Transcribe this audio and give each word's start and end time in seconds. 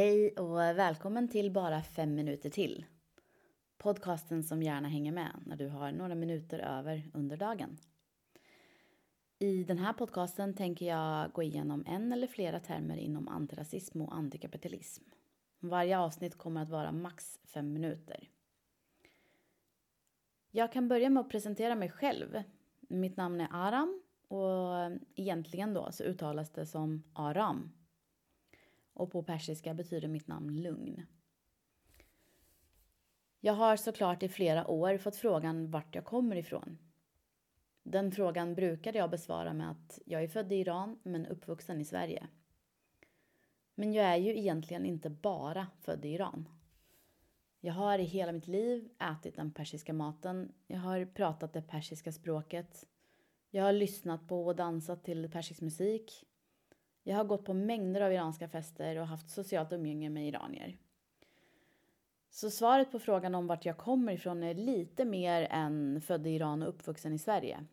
Hej 0.00 0.30
och 0.30 0.56
välkommen 0.58 1.28
till 1.28 1.50
Bara 1.50 1.82
fem 1.82 2.14
minuter 2.14 2.50
till. 2.50 2.84
Podcasten 3.78 4.42
som 4.42 4.62
gärna 4.62 4.88
hänger 4.88 5.12
med 5.12 5.42
när 5.46 5.56
du 5.56 5.68
har 5.68 5.92
några 5.92 6.14
minuter 6.14 6.58
över 6.58 7.10
under 7.14 7.36
dagen. 7.36 7.78
I 9.38 9.64
den 9.64 9.78
här 9.78 9.92
podcasten 9.92 10.54
tänker 10.54 10.86
jag 10.86 11.32
gå 11.32 11.42
igenom 11.42 11.84
en 11.86 12.12
eller 12.12 12.26
flera 12.26 12.60
termer 12.60 12.96
inom 12.96 13.28
antirasism 13.28 14.02
och 14.02 14.14
antikapitalism. 14.14 15.04
Varje 15.58 15.98
avsnitt 15.98 16.38
kommer 16.38 16.62
att 16.62 16.68
vara 16.68 16.92
max 16.92 17.40
fem 17.44 17.72
minuter. 17.72 18.28
Jag 20.50 20.72
kan 20.72 20.88
börja 20.88 21.10
med 21.10 21.20
att 21.20 21.30
presentera 21.30 21.74
mig 21.74 21.90
själv. 21.90 22.42
Mitt 22.80 23.16
namn 23.16 23.40
är 23.40 23.48
Aram 23.50 24.02
och 24.28 24.98
egentligen 25.14 25.74
då 25.74 25.92
så 25.92 26.04
uttalas 26.04 26.50
det 26.50 26.66
som 26.66 27.02
Aram 27.12 27.79
och 28.92 29.12
på 29.12 29.22
persiska 29.22 29.74
betyder 29.74 30.08
mitt 30.08 30.26
namn 30.26 30.62
lugn. 30.62 31.06
Jag 33.40 33.52
har 33.52 33.76
såklart 33.76 34.22
i 34.22 34.28
flera 34.28 34.66
år 34.66 34.98
fått 34.98 35.16
frågan 35.16 35.70
vart 35.70 35.94
jag 35.94 36.04
kommer 36.04 36.36
ifrån. 36.36 36.78
Den 37.82 38.12
frågan 38.12 38.54
brukade 38.54 38.98
jag 38.98 39.10
besvara 39.10 39.52
med 39.52 39.70
att 39.70 39.98
jag 40.06 40.22
är 40.22 40.28
född 40.28 40.52
i 40.52 40.56
Iran 40.56 40.98
men 41.02 41.26
uppvuxen 41.26 41.80
i 41.80 41.84
Sverige. 41.84 42.28
Men 43.74 43.92
jag 43.92 44.06
är 44.06 44.16
ju 44.16 44.38
egentligen 44.38 44.86
inte 44.86 45.10
bara 45.10 45.66
född 45.80 46.04
i 46.04 46.08
Iran. 46.08 46.48
Jag 47.60 47.74
har 47.74 47.98
i 47.98 48.04
hela 48.04 48.32
mitt 48.32 48.46
liv 48.46 48.88
ätit 48.98 49.36
den 49.36 49.52
persiska 49.52 49.92
maten, 49.92 50.52
jag 50.66 50.78
har 50.78 51.04
pratat 51.04 51.52
det 51.52 51.62
persiska 51.62 52.12
språket, 52.12 52.86
jag 53.50 53.64
har 53.64 53.72
lyssnat 53.72 54.28
på 54.28 54.46
och 54.46 54.56
dansat 54.56 55.04
till 55.04 55.30
persisk 55.30 55.60
musik, 55.60 56.26
jag 57.02 57.16
har 57.16 57.24
gått 57.24 57.44
på 57.44 57.54
mängder 57.54 58.00
av 58.00 58.12
iranska 58.12 58.48
fester 58.48 58.96
och 58.96 59.06
haft 59.06 59.30
socialt 59.30 59.72
umgänge 59.72 60.10
med 60.10 60.28
iranier. 60.28 60.76
Så 62.30 62.50
svaret 62.50 62.90
på 62.90 62.98
frågan 62.98 63.34
om 63.34 63.46
vart 63.46 63.64
jag 63.64 63.76
kommer 63.76 64.12
ifrån 64.12 64.42
är 64.42 64.54
lite 64.54 65.04
mer 65.04 65.42
än 65.50 66.00
född 66.00 66.26
i 66.26 66.30
Iran 66.30 66.62
och 66.62 66.68
uppvuxen 66.68 67.12
i 67.12 67.18
Sverige. 67.18 67.66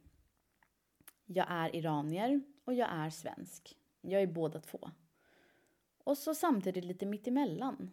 Jag 1.25 1.45
är 1.49 1.75
iranier 1.75 2.41
och 2.65 2.73
jag 2.73 2.89
är 2.91 3.09
svensk. 3.09 3.77
Jag 4.01 4.21
är 4.21 4.27
båda 4.27 4.59
två. 4.59 4.89
Och 6.03 6.17
så 6.17 6.35
samtidigt 6.35 6.85
lite 6.85 7.05
mittemellan. 7.05 7.91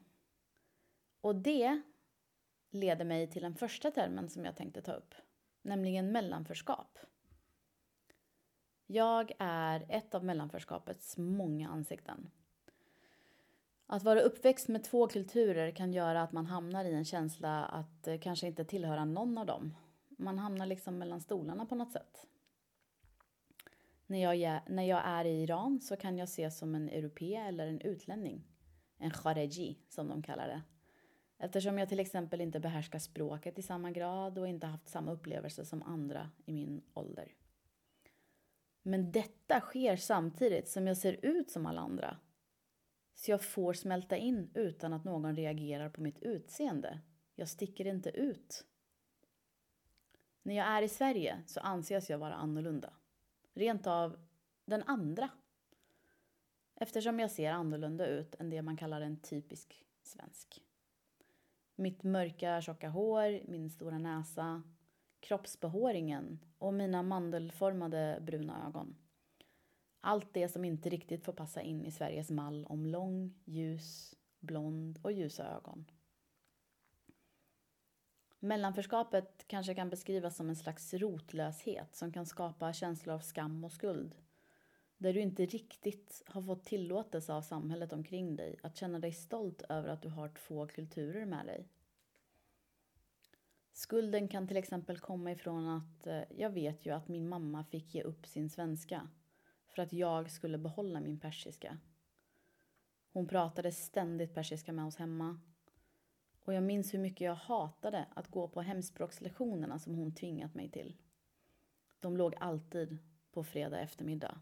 Och 1.21 1.37
det 1.37 1.83
leder 2.71 3.05
mig 3.05 3.31
till 3.31 3.43
den 3.43 3.55
första 3.55 3.91
termen 3.91 4.29
som 4.29 4.45
jag 4.45 4.57
tänkte 4.57 4.83
ta 4.83 4.93
upp, 4.93 5.15
nämligen 5.63 6.13
mellanförskap. 6.13 6.99
Jag 8.95 9.33
är 9.39 9.87
ett 9.89 10.15
av 10.15 10.25
mellanförskapets 10.25 11.17
många 11.17 11.69
ansikten. 11.69 12.31
Att 13.87 14.03
vara 14.03 14.21
uppväxt 14.21 14.69
med 14.69 14.85
två 14.85 15.09
kulturer 15.09 15.71
kan 15.71 15.93
göra 15.93 16.23
att 16.23 16.33
man 16.33 16.47
hamnar 16.47 16.85
i 16.85 16.95
en 16.95 17.05
känsla 17.05 17.65
att 17.65 18.09
eh, 18.09 18.19
kanske 18.19 18.47
inte 18.47 18.65
tillhöra 18.65 19.05
någon 19.05 19.39
av 19.39 19.47
dem. 19.47 19.75
Man 20.09 20.39
hamnar 20.39 20.67
liksom 20.67 20.99
mellan 20.99 21.21
stolarna 21.21 21.67
på 21.67 21.75
något 21.75 21.93
sätt. 21.93 22.27
När 24.07 24.19
jag, 24.19 24.61
när 24.69 24.83
jag 24.83 25.03
är 25.05 25.25
i 25.25 25.43
Iran 25.43 25.81
så 25.81 25.97
kan 25.97 26.19
jag 26.19 26.25
ses 26.25 26.59
som 26.59 26.75
en 26.75 26.89
europé 26.89 27.35
eller 27.35 27.67
en 27.67 27.81
utlänning. 27.81 28.45
En 28.99 29.11
khareji, 29.11 29.79
som 29.89 30.09
de 30.09 30.23
kallar 30.23 30.49
det. 30.49 30.63
Eftersom 31.39 31.79
jag 31.79 31.89
till 31.89 32.01
exempel 32.01 32.41
inte 32.41 32.61
behärskar 32.61 32.99
språket 32.99 33.59
i 33.59 33.63
samma 33.63 33.91
grad 33.91 34.39
och 34.39 34.49
inte 34.49 34.67
haft 34.67 34.89
samma 34.89 35.13
upplevelse 35.13 35.65
som 35.65 35.83
andra 35.83 36.31
i 36.47 36.53
min 36.53 36.83
ålder. 36.95 37.33
Men 38.87 39.13
detta 39.13 39.61
sker 39.61 39.97
samtidigt 39.97 40.69
som 40.69 40.87
jag 40.87 40.97
ser 40.97 41.25
ut 41.25 41.51
som 41.51 41.67
alla 41.67 41.81
andra. 41.81 42.17
Så 43.15 43.31
jag 43.31 43.43
får 43.43 43.73
smälta 43.73 44.17
in 44.17 44.51
utan 44.55 44.93
att 44.93 45.05
någon 45.05 45.37
reagerar 45.37 45.89
på 45.89 46.01
mitt 46.01 46.23
utseende. 46.23 47.01
Jag 47.35 47.49
sticker 47.49 47.87
inte 47.87 48.11
ut. 48.11 48.67
När 50.43 50.55
jag 50.55 50.67
är 50.67 50.83
i 50.83 50.89
Sverige 50.89 51.43
så 51.47 51.61
anses 51.61 52.11
jag 52.11 52.19
vara 52.19 52.35
annorlunda. 52.35 52.93
Rent 53.55 53.87
av 53.87 54.19
den 54.65 54.83
andra. 54.83 55.31
Eftersom 56.75 57.21
jag 57.21 57.31
ser 57.31 57.53
annorlunda 57.53 58.07
ut 58.07 58.35
än 58.35 58.51
det 58.51 58.63
man 58.63 58.77
kallar 58.77 59.01
en 59.01 59.21
typisk 59.21 59.85
svensk. 60.03 60.63
Mitt 61.75 62.03
mörka, 62.03 62.61
tjocka 62.61 62.89
hår, 62.89 63.49
min 63.49 63.71
stora 63.71 63.99
näsa, 63.99 64.63
kroppsbehåringen 65.25 66.39
och 66.59 66.75
mina 66.75 67.03
mandelformade 67.03 68.19
bruna 68.23 68.67
ögon. 68.67 68.97
Allt 70.01 70.35
det 70.35 70.49
som 70.49 70.65
inte 70.65 70.89
riktigt 70.89 71.25
får 71.25 71.33
passa 71.33 71.63
in 71.63 71.85
i 71.85 71.91
Sveriges 71.91 72.31
mall 72.31 72.67
om 72.69 72.87
lång, 72.87 73.35
ljus, 73.45 74.15
blond 74.41 74.99
och 75.03 75.13
ljusa 75.13 75.47
ögon. 75.47 75.85
Mellanförskapet 78.39 79.45
kanske 79.47 79.75
kan 79.75 79.91
beskrivas 79.91 80.37
som 80.37 80.49
en 80.49 80.57
slags 80.57 80.95
rotlöshet 80.95 81.97
som 81.97 82.13
kan 82.13 82.27
skapa 82.27 82.73
känslor 82.73 83.15
av 83.15 83.21
skam 83.21 83.65
och 83.65 83.73
skuld. 83.73 84.17
Där 84.99 85.13
du 85.13 85.21
inte 85.21 85.47
riktigt 85.47 86.23
har 86.27 86.43
fått 86.43 86.65
tillåtelse 86.65 87.35
av 87.35 87.43
samhället 87.43 87.93
omkring 87.93 88.37
dig 88.37 88.59
att 88.63 88.77
känna 88.77 88.99
dig 88.99 89.13
stolt 89.13 89.63
över 89.69 89.89
att 89.89 90.03
du 90.03 90.09
har 90.09 90.29
två 90.29 90.67
kulturer 90.67 91.27
med 91.27 91.47
dig. 91.47 91.69
Skulden 93.95 94.29
kan 94.29 94.49
till 94.49 94.57
exempel 94.57 94.99
komma 94.99 95.33
ifrån 95.33 95.69
att 95.69 96.07
eh, 96.07 96.23
jag 96.37 96.51
vet 96.51 96.87
ju 96.87 96.91
att 96.91 97.09
min 97.09 97.29
mamma 97.29 97.65
fick 97.65 97.95
ge 97.95 98.03
upp 98.03 98.27
sin 98.27 98.51
svenska 98.51 99.09
för 99.67 99.83
att 99.83 99.93
jag 99.93 100.31
skulle 100.31 100.59
behålla 100.59 101.01
min 101.01 101.21
persiska. 101.21 101.79
Hon 103.13 103.29
pratade 103.29 103.73
ständigt 103.73 104.35
persiska 104.35 104.73
med 104.73 104.87
oss 104.87 104.97
hemma 104.97 105.41
och 106.45 106.55
jag 106.55 106.63
minns 106.63 106.95
hur 106.95 106.99
mycket 106.99 107.21
jag 107.21 107.35
hatade 107.35 108.07
att 108.15 108.29
gå 108.29 108.49
på 108.49 108.63
hemspråkslektionerna 108.63 109.79
som 109.79 109.95
hon 109.95 110.15
tvingat 110.15 110.55
mig 110.55 110.71
till. 110.71 110.97
De 112.01 112.17
låg 112.17 112.35
alltid 112.41 112.99
på 113.33 113.45
fredag 113.45 113.81
eftermiddag. 113.81 114.41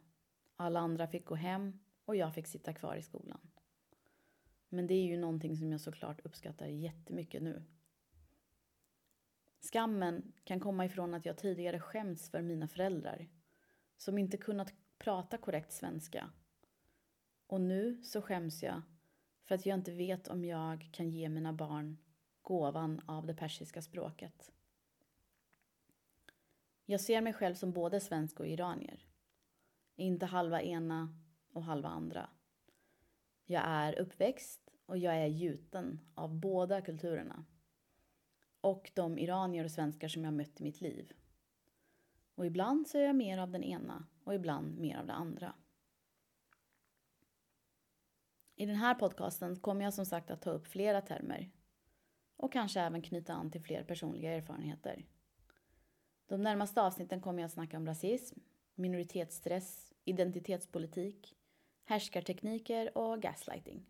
Alla 0.57 0.81
andra 0.81 1.07
fick 1.07 1.25
gå 1.25 1.35
hem 1.35 1.79
och 2.05 2.17
jag 2.17 2.35
fick 2.35 2.47
sitta 2.47 2.73
kvar 2.73 2.97
i 2.97 3.03
skolan. 3.03 3.41
Men 4.69 4.87
det 4.87 4.95
är 4.95 5.05
ju 5.05 5.17
någonting 5.17 5.57
som 5.57 5.73
jag 5.73 5.81
såklart 5.81 6.21
uppskattar 6.27 6.67
jättemycket 6.67 7.43
nu. 7.43 7.63
Skammen 9.73 10.33
kan 10.45 10.61
komma 10.61 10.85
ifrån 10.85 11.15
att 11.15 11.27
jag 11.27 11.37
tidigare 11.37 11.81
skämts 11.81 12.31
för 12.31 12.43
mina 12.43 12.69
föräldrar 12.69 13.29
som 13.97 14.19
inte 14.19 14.37
kunnat 14.37 14.75
prata 14.99 15.39
korrekt 15.39 15.73
svenska. 15.73 16.31
Och 17.47 17.61
nu 17.61 18.03
så 18.03 18.23
skäms 18.23 18.63
jag 18.63 18.83
för 19.45 19.55
att 19.55 19.67
jag 19.67 19.79
inte 19.79 19.93
vet 19.93 20.29
om 20.29 20.45
jag 20.45 20.89
kan 20.93 21.11
ge 21.11 21.29
mina 21.29 21.53
barn 21.53 21.99
gåvan 22.43 23.01
av 23.07 23.27
det 23.27 23.35
persiska 23.35 23.83
språket. 23.83 24.53
Jag 26.85 27.01
ser 27.01 27.21
mig 27.21 27.33
själv 27.33 27.55
som 27.55 27.73
både 27.73 28.01
svensk 28.01 28.41
och 28.41 28.49
iranier. 28.49 29.07
Inte 29.97 30.27
halva 30.27 30.63
ena 30.63 31.19
och 31.53 31.65
halva 31.65 31.89
andra. 31.89 32.31
Jag 33.45 33.63
är 33.67 33.99
uppväxt 33.99 34.71
och 34.87 34.99
jag 34.99 35.17
är 35.17 35.27
gjuten 35.27 36.01
av 36.15 36.35
båda 36.35 36.81
kulturerna 36.81 37.45
och 38.73 38.91
de 38.95 39.19
iranier 39.19 39.65
och 39.65 39.71
svenskar 39.71 40.09
som 40.09 40.25
jag 40.25 40.35
mött 40.35 40.61
i 40.61 40.65
mitt 40.65 40.81
liv. 40.81 41.13
Och 42.35 42.47
ibland 42.47 42.89
så 42.89 42.99
är 42.99 43.03
jag 43.03 43.17
mer 43.17 43.39
av 43.39 43.51
den 43.51 43.65
ena 43.65 44.07
och 44.25 44.35
ibland 44.35 44.79
mer 44.79 44.99
av 44.99 45.07
det 45.07 45.13
andra. 45.13 45.55
I 48.55 48.67
den 48.67 48.77
här 48.77 48.95
podcasten 48.95 49.57
kommer 49.57 49.85
jag 49.85 49.95
som 49.95 50.07
sagt 50.07 50.31
att 50.31 50.43
ta 50.43 50.51
upp 50.51 50.67
flera 50.67 51.01
termer 51.01 51.51
och 52.37 52.53
kanske 52.53 52.81
även 52.81 53.03
knyta 53.03 53.33
an 53.33 53.51
till 53.51 53.63
fler 53.63 53.85
personliga 53.85 54.33
erfarenheter. 54.33 55.07
De 56.27 56.43
närmaste 56.43 56.83
avsnitten 56.83 57.21
kommer 57.21 57.41
jag 57.43 57.47
att 57.47 57.53
snacka 57.53 57.77
om 57.77 57.87
rasism, 57.87 58.39
minoritetsstress, 58.75 59.93
identitetspolitik, 60.05 61.37
härskartekniker 61.85 62.99
och 62.99 63.23
gaslighting. 63.23 63.87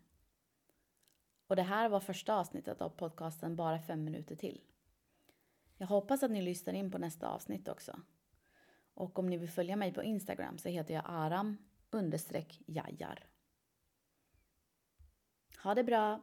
Och 1.47 1.55
det 1.55 1.63
här 1.63 1.89
var 1.89 1.99
första 1.99 2.35
avsnittet 2.35 2.81
av 2.81 2.89
podcasten 2.89 3.55
Bara 3.55 3.79
fem 3.79 4.03
minuter 4.03 4.35
till. 4.35 4.61
Jag 5.83 5.87
hoppas 5.87 6.23
att 6.23 6.31
ni 6.31 6.41
lyssnar 6.41 6.73
in 6.73 6.91
på 6.91 6.97
nästa 6.97 7.27
avsnitt 7.27 7.67
också. 7.67 7.99
Och 8.93 9.19
om 9.19 9.27
ni 9.29 9.37
vill 9.37 9.49
följa 9.49 9.75
mig 9.75 9.93
på 9.93 10.03
Instagram 10.03 10.57
så 10.57 10.69
heter 10.69 10.93
jag 10.93 11.03
aram 11.07 11.57
understreck 11.89 12.61
jajar. 12.65 13.25
Ha 15.63 15.75
det 15.75 15.83
bra! 15.83 16.21